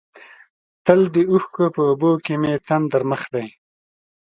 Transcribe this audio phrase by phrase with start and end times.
[0.85, 3.47] تل د اوښکو په اوبو کې مې تندر مخ دی.